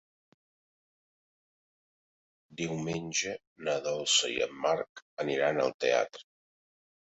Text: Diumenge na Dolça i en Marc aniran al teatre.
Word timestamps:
Diumenge 2.63 3.35
na 3.69 3.77
Dolça 3.91 4.33
i 4.39 4.41
en 4.49 4.59
Marc 4.65 5.07
aniran 5.27 5.63
al 5.69 5.79
teatre. 5.87 6.29